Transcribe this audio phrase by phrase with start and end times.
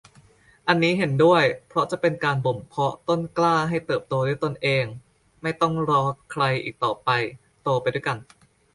[0.67, 4.85] อันนี้เห็นด้วยเพราะจะเป็นการบ่มเพาะต้นกล้าให้เติบโตด้วยตนเอง
[5.41, 7.09] ไม่ต้องรอใครอีกต่อไป
[7.63, 8.17] โตไปด้วยกัน